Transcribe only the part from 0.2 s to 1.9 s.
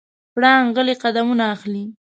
پړانګ غلی قدمونه اخلي.